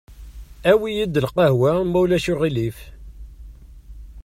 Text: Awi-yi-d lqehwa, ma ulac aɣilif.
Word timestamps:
Awi-yi-d 0.71 1.15
lqehwa, 1.25 1.71
ma 1.91 1.97
ulac 2.03 2.25
aɣilif. 2.33 2.77